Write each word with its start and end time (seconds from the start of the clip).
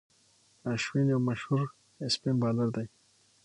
اشوين 0.71 1.07
یو 1.13 1.19
مشهور 1.27 1.67
اسپن 2.05 2.35
بالر 2.41 2.69
دئ. 2.75 2.87